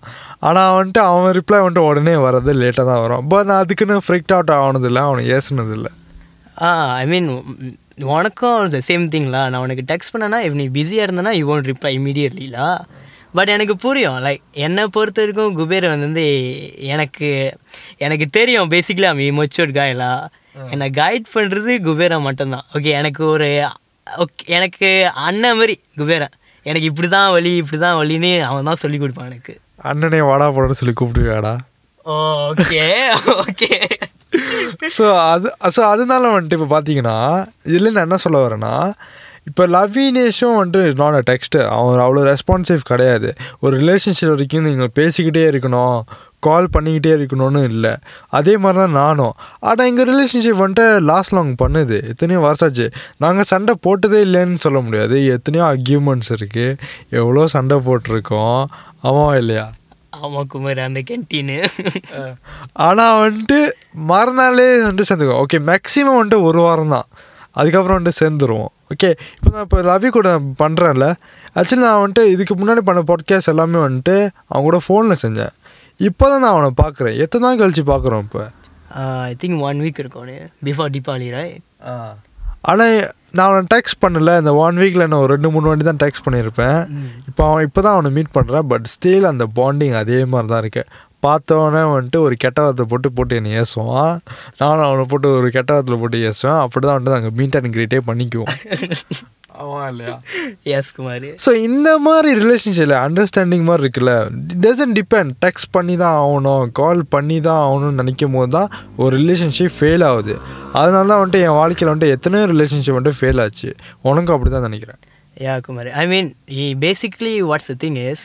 ஆனால் 0.49 0.75
வந்துட்டு 0.78 1.02
அவன் 1.11 1.37
ரிப்ளை 1.40 1.61
வந்துட்டு 1.64 1.88
உடனே 1.90 2.16
வர்றது 2.26 2.54
லேட்டாக 2.62 2.87
தான் 2.90 3.02
வரும். 3.04 3.26
பட் 3.33 3.49
நான் 3.50 3.62
அதுக்குன்னு 3.64 3.99
ஃப்ரிக்ட் 4.09 4.35
அவுட் 4.38 4.54
ஆனதில்லை 4.66 5.04
அவனுக்கு 5.09 5.35
ஏசுனதில்லை. 5.38 5.92
ஆ 6.66 6.71
ஐ 7.02 7.04
மீன் 7.12 7.28
உனக்கும் 8.16 8.83
சேம் 8.88 9.04
திங்லா 9.14 9.40
நான் 9.52 9.62
உனக்கு 9.66 9.83
டெக்ஸ்ட் 9.90 10.12
பண்ணனா 10.12 10.38
if 10.47 10.54
நீ 10.61 10.66
பிஸியாக 10.76 11.07
இருந்தனா 11.07 11.33
யூ 11.38 11.47
ஒன்ட் 11.54 11.71
ரிப்ளை 11.71 11.90
இமீடியட்லிலா 11.99 12.69
பட் 13.36 13.52
எனக்கு 13.54 13.74
புரியும். 13.84 14.18
லைக் 14.26 14.42
என்னை 14.66 14.82
பொறுத்த 14.96 15.20
வரைக்கும் 15.22 15.56
குபேரன் 15.60 16.04
வந்து 16.06 16.24
எனக்கு 16.94 17.28
எனக்கு 18.06 18.26
தெரியும். 18.38 18.70
பேசிக்கலி 18.74 19.08
அவன் 19.10 19.38
மெச்சூர்ட் 19.40 19.76
காயலா 19.78 20.12
என்னை 20.74 20.86
கைட் 21.00 21.32
பண்ணுறது 21.36 21.74
குபேரா 21.88 22.18
மட்டும்தான். 22.28 22.66
ஓகே 22.76 22.92
எனக்கு 23.00 23.22
ஒரு 23.34 23.48
ஓகே 24.06 24.44
எனக்கு 24.58 24.88
அண்ணன் 25.26 25.58
மாதிரி 25.58 25.76
குபேரன் 26.00 26.34
எனக்கு 26.66 26.88
இப்படி 26.90 27.08
தான் 27.16 27.30
வழி 27.34 27.52
இப்படி 27.60 27.78
தான் 27.84 27.98
வழின்னு 28.00 28.32
அவன் 28.48 28.68
தான் 28.70 28.82
சொல்லி 28.82 28.98
கொடுப்பான் 29.02 29.30
எனக்கு. 29.30 29.54
அண்ணனே 29.90 30.20
வாடா 30.30 30.46
போடன்னு 30.56 30.80
சொல்லி 30.80 30.94
கூப்பிட்டுருக்காடா. 30.98 31.54
ஓகே 32.50 32.84
ஓகே 33.42 33.70
ஸோ 34.96 35.04
அது 35.32 35.48
ஸோ 35.74 35.80
அதனால 35.92 36.30
வந்துட்டு 36.34 36.56
இப்போ 36.58 36.68
பார்த்தீங்கன்னா 36.74 37.16
இதுலேருந்து 37.68 38.04
என்ன 38.06 38.18
சொல்ல 38.24 38.38
வரேன்னா 38.44 38.72
இப்போ 39.49 39.64
லவ்வினேஷும் 39.76 40.58
வந்துட்டு 40.58 40.99
நாட் 41.00 41.16
அ 41.20 41.22
டெக்ஸ்ட்டு 41.30 41.61
அவன் 41.76 42.02
அவ்வளோ 42.04 42.20
ரெஸ்பான்சிவ் 42.32 42.82
கிடையாது. 42.90 43.28
ஒரு 43.64 43.75
ரிலேஷன்ஷிப் 43.82 44.32
வரைக்கும் 44.34 44.68
நீங்கள் 44.68 44.92
பேசிக்கிட்டே 44.99 45.42
இருக்கணும் 45.52 45.96
கால் 46.46 46.68
பண்ணிக்கிட்டே 46.75 47.11
இருக்கணும்னு 47.16 47.61
இல்லை. 47.72 47.90
அதே 48.38 48.54
மாதிரி 48.62 48.78
தான் 48.82 48.96
நானும். 49.00 49.34
ஆனால் 49.68 49.88
எங்கள் 49.90 50.08
ரிலேஷன்ஷிப் 50.11 50.62
வந்துட்டு 50.62 50.87
லாஸ்ட் 51.11 51.34
லாங் 51.37 51.52
பண்ணுது. 51.62 51.99
எத்தனையோ 52.12 52.40
வருஷாச்சு 52.46 52.87
நாங்கள் 53.25 53.49
சண்டை 53.52 53.75
போட்டதே 53.87 54.20
இல்லைன்னு 54.26 54.62
சொல்ல 54.64 54.80
முடியாது. 54.87 55.18
எத்தனையோ 55.37 55.64
அக்யூமெண்ட்ஸ் 55.75 56.32
இருக்குது 56.38 56.76
எவ்வளோ 57.20 57.44
சண்டை 57.54 57.78
போட்டிருக்கோம். 57.88 58.61
ஆமாம் 59.08 59.37
இல்லையா? 59.42 59.66
ஆமாம் 60.25 60.49
குமார் 60.52 60.80
அந்த 60.87 61.00
கேன்டீனு 61.11 61.58
ஆனால் 62.87 63.20
வந்துட்டு 63.25 63.61
மறுநாளே 64.11 64.66
வந்துட்டு 64.87 65.08
சேர்ந்துக்கோ 65.11 65.38
ஓகே 65.44 65.61
மேக்ஸிமம் 65.70 66.18
வந்துட்டு 66.18 66.46
ஒரு 66.49 66.61
வாரம் 66.66 66.94
தான். 66.96 67.08
அதுக்கப்புறம் 67.61 67.99
வந்துட்டு 67.99 68.20
சேர்ந்துருவோம். 68.22 68.72
ஓகே 68.92 69.11
இப்போ 69.37 69.50
நான் 69.54 69.66
இப்போ 69.66 69.80
ரவி 69.90 70.08
கூட 70.16 70.28
பண்ணுறேன்ல 70.62 71.06
ஆக்சுவலி 71.58 71.84
நான் 71.87 72.00
வந்துட்டு 72.02 72.25
இதுக்கு 72.34 72.54
முன்னாடி 72.61 72.82
பண்ண 72.88 73.00
பாட்காஸ்ட் 73.11 73.52
எல்லாமே 73.52 73.78
வந்துட்டு 73.87 74.16
அவன் 74.49 74.66
கூட 74.68 74.78
ஃபோனில் 74.87 75.20
செஞ்சேன். 75.25 75.52
இப்போ 76.00 76.25
தான் 76.30 76.42
நான் 76.44 76.54
அவனை 76.56 76.70
பார்க்குறேன் 76.82 77.16
எத்தனை 77.25 77.42
நாள் 77.46 77.61
கழிச்சு 77.62 77.82
பார்க்குறோம் 77.92 78.22
இப்போ? 78.26 78.42
ஐ 79.28 79.34
திங்க் 79.42 79.61
ஒன் 79.68 79.80
வீக் 79.87 80.00
இருக்கும் 80.02 80.30
பிஃபோர் 80.68 80.92
தீபாவளி 80.96 81.28
ரைட் 81.38 81.62
ஆனால் 82.70 82.96
நான் 83.37 83.46
அவனை 83.49 83.62
டெக்ஸ்ட் 83.75 84.00
பண்ணல. 84.04 84.32
இந்த 84.40 84.52
ஒன் 84.64 84.76
வீக்கில் 84.82 85.06
நான் 85.11 85.22
ஒரு 85.25 85.32
ரெண்டு 85.34 85.50
மூணு 85.52 85.68
வாட்டி 85.68 85.84
தான் 85.88 86.02
டெக்ஸ்ட் 86.02 86.25
பண்ணியிருப்பேன். 86.26 86.76
இப்போ 87.28 87.42
அவன் 87.50 87.64
இப்போ 87.68 87.80
தான் 87.87 87.94
அவனை 87.96 88.11
மீட் 88.16 88.34
பண்ணுறான் 88.37 88.68
பட் 88.72 88.87
ஸ்டில் 88.94 89.26
அந்த 89.30 89.44
பாண்டிங் 89.58 89.96
அதே 90.02 90.18
மாதிரி 90.32 90.50
தான் 90.52 90.62
இருக்கு. 90.64 90.82
பார்த்தவொடனே 91.26 91.83
வந்துட்டு 91.95 92.19
ஒரு 92.26 92.35
கெட்ட 92.45 92.59
வார்த்தை 92.64 92.85
போட்டு 92.93 93.09
போட்டு 93.17 93.37
என்னை 93.38 93.52
ஏசுவான். 93.61 94.14
நானும் 94.61 94.87
அவனை 94.88 95.05
போட்டு 95.12 95.29
ஒரு 95.38 95.49
கெட்ட 95.57 95.71
வார்த்தையில் 95.75 96.02
போட்டு 96.02 96.19
ஏசுவேன். 96.31 96.61
அப்படி 96.64 96.83
தான் 96.87 96.97
வந்துட்டு 96.97 97.17
நாங்கள் 97.17 97.37
மீட் 97.41 97.57
அண்ட் 97.59 97.75
கிரீட்டே 97.76 98.00
பண்ணிக்குவோம். 98.11 98.52
ஆமாம் 99.62 99.88
இல்லையா? 99.93 100.14
எஸ் 100.76 100.91
குமார். 100.97 101.26
ஸோ 101.45 101.50
இந்த 101.67 101.88
மாதிரி 102.05 102.29
ரிலேஷன்ஷிப்பில் 102.43 102.95
அண்டர்ஸ்டாண்டிங் 103.07 103.64
மாதிரி 103.69 103.83
இருக்குல்ல 103.85 104.12
டசன்ட் 104.64 104.97
டிபெண்ட் 104.99 105.33
டெக்ஸ்ட் 105.45 105.69
பண்ணி 105.76 105.95
தான் 106.02 106.17
ஆகணும் 106.23 106.71
கால் 106.81 107.02
பண்ணி 107.14 107.37
தான் 107.49 107.61
ஆகணும்னு 107.67 108.00
நினைக்கும் 108.02 108.37
போது 108.37 108.50
தான் 108.57 108.71
ஒரு 109.02 109.12
ரிலேஷன்ஷிப் 109.23 109.76
ஃபெயில் 109.79 110.05
ஆகுது. 110.11 110.37
அதனால 110.81 111.05
தான் 111.12 111.21
வந்துட்டு 111.23 111.43
என் 111.49 111.59
வாழ்க்கையில் 111.61 111.91
வந்துட்டு 111.93 112.14
எத்தனையோ 112.17 112.47
ரிலேஷன்ஷிப் 112.55 112.97
வந்துட்டு 112.99 113.21
ஃபெயில் 113.21 113.43
ஆச்சு. 113.45 113.71
உனக்கும் 114.11 114.37
அப்படி 114.37 114.52
தான் 114.57 114.67
நினைக்கிறேன். 114.69 115.00
Yeah 115.37 115.57
Kumar. 115.67 115.91
I 116.02 116.07
mean 116.12 116.31
basically 116.87 117.35
what's 117.50 117.71
the 117.73 117.76
thing 117.85 118.00
is 118.09 118.25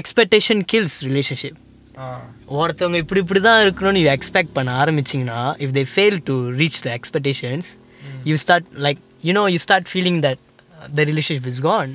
expectation 0.00 0.64
kills 0.72 0.98
relationship 1.08 1.60
ஒருத்தவங்க 2.56 2.98
இப்படி 3.02 3.20
இப்படி 3.20 3.40
தான் 3.40 3.60
இருக்கணும்னு 3.64 4.02
யூ 4.04 4.08
எக்ஸ்பெக்ட் 4.10 4.54
பண்ண 4.54 4.72
ஆரம்பிச்சிங்கன்னா 4.82 5.40
if 5.64 5.72
they 5.72 5.84
fail 5.92 6.18
to 6.24 6.34
reach 6.60 6.80
the 6.82 6.90
expectations 6.98 7.68
you 8.24 8.36
start 8.36 8.68
like 8.86 9.00
you know 9.22 9.44
you 9.48 9.58
start 9.58 9.88
feeling 9.92 10.20
that 10.26 10.42
the 10.94 11.02
relationship 11.02 11.48
is 11.52 11.60
gone 11.60 11.94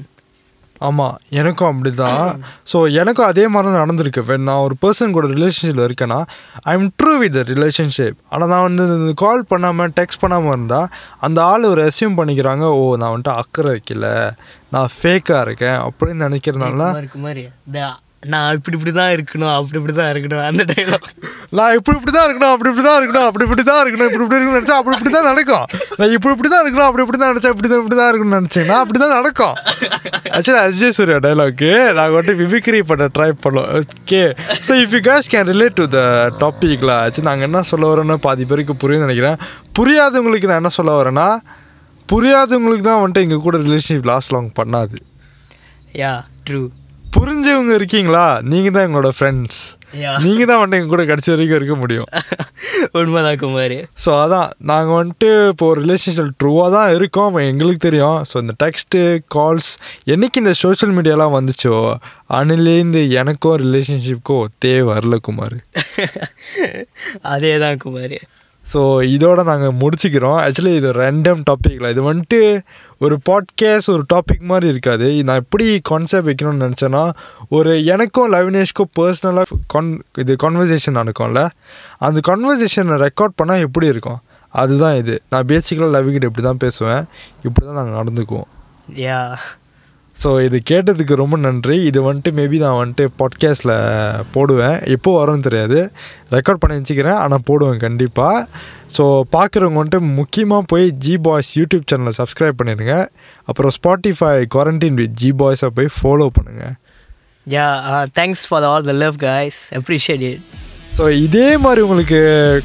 ஆமாம் 0.82 1.16
எனக்கும் 1.30 1.70
அப்படி 1.72 1.90
தான் 1.96 2.30
ஸோ 2.72 2.78
எனக்கும் 3.02 3.28
அதே 3.28 3.44
மாதிரி 3.48 3.68
தான் 3.70 3.82
நடந்திருக்கு. 3.82 4.22
When 4.22 4.42
நான் 4.48 4.62
ஒரு 4.62 4.76
பர்சன் 4.82 5.12
கூட 5.12 5.28
ரிலேஷன்ஷிப்பில் 5.28 5.86
இருக்கேன்னா 5.88 6.18
I 6.64 6.74
am 6.74 6.88
true 7.04 7.18
with 7.18 7.36
the 7.38 7.44
relationship 7.52 8.18
ஆனால் 8.30 8.48
நான் 8.48 8.66
வந்து 8.68 9.14
கால் 9.14 9.44
பண்ணாமல் 9.44 9.94
டெக்ஸ்ட் 10.00 10.20
பண்ணாமல் 10.20 10.52
இருந்தால் 10.52 10.88
அந்த 11.20 11.44
ஆள் 11.44 11.64
ஒரு 11.64 11.84
அசியூம் 11.90 12.18
பண்ணிக்கிறாங்க 12.20 12.66
ஓ 12.80 12.96
நான் 12.96 13.14
வந்துட்டு 13.14 13.36
அக்கறை 13.36 13.72
வைக்கல. 13.76 14.08
நான் 14.70 14.90
ஃபேக்காக 14.98 15.42
இருக்கேன். 15.42 15.80
அப்படின்னு 15.88 16.26
நினைக்கிறதுனால 16.28 16.90
நான் 18.24 18.56
இப்படி 18.58 18.76
இப்படி 18.78 18.92
தான் 18.98 19.12
இருக்கணும் 19.14 19.52
அப்படி 19.54 19.78
இப்படி 19.80 19.94
தான் 20.00 20.10
இருக்கணும் 20.14 20.42
அந்த 20.48 20.64
டைலாக் 20.72 21.08
நான் 21.58 21.76
இப்படி 21.78 21.96
இப்படி 22.00 22.14
தான் 22.16 22.26
இருக்கணும் 22.28 22.52
அப்படி 22.56 22.70
இப்படி 22.72 22.84
தான் 22.88 22.98
இருக்கணும் 23.00 23.26
அப்படி 23.30 23.46
இப்படி 23.48 23.64
தான் 23.70 23.80
இருக்கணும் 23.84 24.10
இப்படி 24.10 24.24
இப்படி 24.26 24.38
இருக்கணும்னு 24.38 24.58
நினச்சா 24.60 24.76
அப்படி 24.80 24.96
இப்படி 24.98 25.14
தான் 25.16 25.28
நடக்கும். 25.30 25.64
நான் 26.00 26.12
இப்படி 26.16 26.34
இப்படி 26.36 26.50
தான் 26.54 26.62
இருக்கணும் 26.64 26.88
அப்படி 26.90 27.04
இப்படி 27.06 27.20
தான் 27.22 27.32
நினச்சா 27.34 27.52
இப்படி 27.54 27.70
தான் 27.72 27.82
இப்படி 27.84 27.98
தான் 28.00 28.10
இருக்கணும்னு 28.12 28.40
நினச்சிங்கன்னா 28.40 28.78
அப்படி 28.84 29.00
தான் 29.04 29.16
நடக்கும். 29.18 29.56
ஆக்சுவலி 30.36 30.60
அஜய் 30.66 30.94
சூர்யா 30.98 31.18
டைலாக்கு 31.26 31.72
நாங்கள் 32.00 32.18
வந்துட்டு 32.18 32.36
விவிக்ரி 32.42 32.82
பண்ண 32.92 33.08
ட்ரை 33.16 33.30
பண்ணோம். 33.46 33.70
Okay 33.80 34.22
so 34.68 34.78
if 34.84 34.94
you 34.98 35.02
guys 35.10 35.32
can 35.34 35.50
relate 35.54 35.78
to 35.80 35.88
the 35.96 36.02
டாப்பிக்ல 36.44 36.92
ஆச்சு 37.06 37.24
நாங்கள் 37.30 37.48
என்ன 37.50 37.64
சொல்ல 37.72 37.90
வரோன்னு 37.94 38.18
பாதி 38.28 38.46
பேருக்கு 38.52 38.76
புரியும்னு 38.84 39.08
நினைக்கிறேன். 39.08 39.40
புரியாதவங்களுக்கு 39.80 40.50
நான் 40.52 40.62
என்ன 40.64 40.74
சொல்ல 40.80 40.94
வரேன்னா 41.00 41.28
புரியாதவங்களுக்கு 42.10 42.86
தான் 42.90 43.02
வந்துட்டு 43.02 43.26
எங்கள் 43.28 43.44
கூட 43.48 43.58
ரிலேஷன்ஷிப் 43.68 44.10
லாஸ்ட் 44.12 44.34
லாங் 44.36 44.52
பண்ணாது. 44.62 44.98
யா 46.02 46.14
ட்ரூ 46.48 46.62
புரிஞ்சவங்க 47.12 47.74
இருக்கீங்களா? 47.74 48.26
நீங்கள் 48.44 48.72
தான் 48.72 48.86
எங்களோட 48.88 49.12
ஃப்ரெண்ட்ஸ் 49.18 49.62
நீங்கள் 50.24 50.48
தான் 50.48 50.60
வந்துட்டு 50.60 50.80
எங்கள் 50.80 50.94
கூட 50.94 51.04
கடைசி 51.06 51.30
வரைக்கும் 51.32 51.58
இருக்க 51.58 51.76
முடியும். 51.76 52.10
உண்மைதான் 53.00 53.38
குமார். 53.38 53.76
ஸோ 54.04 54.10
அதான் 54.22 54.50
நாங்கள் 54.62 54.98
வந்துட்டு 55.00 55.30
இப்போ 55.50 55.66
ஒரு 55.66 55.80
ரிலேஷன்ஷிப் 55.82 56.38
ட்ரூவாக 56.44 56.72
தான் 56.72 56.96
இருக்கோம். 56.96 57.38
எங்களுக்கு 57.52 57.82
தெரியும். 57.88 58.20
ஸோ 58.30 58.38
இந்த 58.42 58.54
டெக்ஸ்ட்டு 58.64 59.02
கால்ஸ் 59.36 59.70
என்னைக்கு 60.06 60.38
இந்த 60.38 60.54
சோஷியல் 60.54 60.94
மீடியாலாம் 60.98 61.36
வந்துச்சோ 61.38 61.76
அன்னிலேருந்து 62.30 63.02
எனக்கும் 63.14 63.58
ரிலேஷன்ஷிப்க்கும் 63.58 64.46
தேவை 64.60 64.86
வரல 64.94 65.18
குமார். 65.22 65.58
அதே 67.34 67.58
தான் 67.58 67.78
குமார். 67.78 68.18
ஸோ 68.74 68.82
இதோட 69.16 69.44
நாங்கள் 69.44 69.76
முடிச்சுக்கிறோம். 69.80 70.38
ஆக்சுவலி 70.44 70.76
இது 70.76 70.92
ரெண்டம் 70.92 71.42
டாப்பிக்கில் 71.50 71.90
இது 71.90 72.14
வந்துட்டு 72.14 72.62
ஒரு 73.00 73.20
பாட்காஸ்ட் 73.30 73.90
ஒரு 73.90 74.04
டாபிக் 74.14 74.42
மாதிரி 74.42 74.68
இருக்காது. 74.68 75.24
நான் 75.24 75.36
எப்படி 75.36 75.80
கான்செப்ட் 75.84 76.28
வைக்கணும்னு 76.28 76.66
நினச்சேன்னா 76.66 77.12
ஒரு 77.50 77.86
எனக்கும் 77.86 78.32
லவினேஷ்க்கும் 78.34 78.92
பர்சனலாக 79.00 79.58
கான் 79.68 80.04
இது 80.18 80.36
கான்வர்சேஷன் 80.44 81.00
நடக்கும்ல. 81.02 81.48
அந்த 81.98 82.20
கான்வர்சேஷனை 82.28 83.08
ரெக்கார்ட் 83.08 83.38
பண்ணால் 83.44 83.60
எப்படி 83.60 83.88
இருக்கும்? 83.88 84.22
அதுதான் 84.50 84.96
இது. 84.96 85.22
நான் 85.30 85.46
பேசிக்கலாக 85.46 85.96
லவ்கிட்ட 85.96 86.24
இப்படி 86.24 86.42
தான் 86.42 86.58
பேசுவேன். 86.58 87.04
இப்படி 87.44 87.68
தான் 87.68 87.76
நாங்கள் 87.76 88.04
நடந்துக்குவோம். 88.04 88.50
யா 88.96 89.38
ஸோ 90.16 90.30
இது 90.46 90.58
கேட்டதுக்கு 90.70 91.14
ரொம்ப 91.22 91.36
நன்றி. 91.46 91.76
இது 91.90 92.00
வந்துட்டு 92.08 92.32
மேபி 92.40 92.58
நான் 92.64 92.80
வந்துட்டு 92.82 93.06
பாட்காஸ்ட்டில் 93.20 93.74
போடுவேன். 94.34 94.76
எப்போ 94.96 95.12
வரும்னு 95.20 95.46
தெரியாது. 95.48 95.80
ரெக்கார்ட் 96.36 96.62
பண்ணி 96.64 96.78
வச்சுக்கிறேன். 96.80 97.20
ஆனால் 97.24 97.46
போடுவேன் 97.50 97.82
கண்டிப்பாக 97.86 98.46
ஸோ 98.96 99.04
பார்க்குறவங்க 99.36 99.80
வந்துட்டு 99.82 100.02
முக்கியமாக 100.20 100.70
போய் 100.72 100.86
ஜி 101.06 101.16
பாய்ஸ் 101.28 101.52
யூடியூப் 101.60 101.88
சேனலை 101.92 102.14
சப்ஸ்கிரைப் 102.22 102.60
பண்ணிடுங்க. 102.62 102.96
அப்புறம் 103.50 103.74
ஸ்பாட்டிஃபை 103.78 104.32
குவாரண்டைன் 104.56 105.00
வித் 105.02 105.18
ஜி 105.24 105.32
பாய்ஸை 105.42 105.70
போய் 105.80 105.96
ஃபாலோ 105.98 106.28
பண்ணுங்கள் 106.40 106.76
yeah 107.48 107.68
thanks 108.20 108.44
for 108.50 108.68
all 108.72 108.90
the 108.90 108.96
love 109.06 109.16
guys 109.30 109.62
appreciate 109.80 110.26
it 110.32 110.44
so 110.98 111.04
இதே 111.26 111.50
மாதிரி 111.66 111.82
உங்களுக்கு 111.86 112.20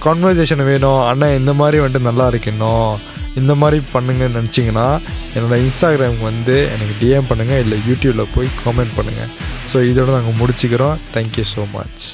கான்வர்சேஷன் 0.06 0.62
வேணும். 0.70 1.02
அண்ணன் 1.10 1.36
இந்த 1.40 1.52
மாதிரி 1.60 1.78
வந்துட்டு 1.82 2.08
நல்லா 2.10 2.26
இருக்கணும். 2.32 2.90
இந்த 3.36 3.54
மாதிரி 3.54 3.82
பண்ணுங்கன்னு 3.94 4.38
நினச்சிங்கன்னா 4.38 4.86
என்னோடய 5.34 5.62
இன்ஸ்டாகிராமுக்கு 5.64 6.22
வந்து 6.22 6.56
எனக்கு 6.74 6.94
டிஎம் 7.00 7.30
பண்ணுங்கள் 7.30 7.62
இல்லை 7.64 7.78
யூடியூப்பில் 7.88 8.32
போய் 8.34 8.48
காமெண்ட் 8.64 8.96
பண்ணுங்கள் 8.96 9.32
ஸோ 9.72 9.76
இதோட 9.90 10.10
நாங்கள் 10.10 10.38
முடிச்சுக்கிறோம். 10.40 10.96
Thank you 11.14 11.44
so 11.54 11.64
much 11.74 12.04